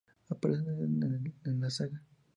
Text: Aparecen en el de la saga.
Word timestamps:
Aparecen 0.31 0.67
en 0.81 1.03
el 1.03 1.33
de 1.43 1.53
la 1.53 1.69
saga. 1.69 2.01